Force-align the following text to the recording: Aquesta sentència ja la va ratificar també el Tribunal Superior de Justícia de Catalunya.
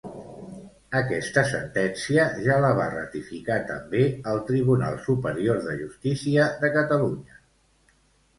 Aquesta 0.99 1.41
sentència 1.49 2.25
ja 2.45 2.57
la 2.65 2.71
va 2.79 2.87
ratificar 2.93 3.59
també 3.73 4.01
el 4.33 4.41
Tribunal 4.49 4.99
Superior 5.09 5.61
de 5.69 5.77
Justícia 5.83 6.49
de 6.67 6.73
Catalunya. 6.79 7.39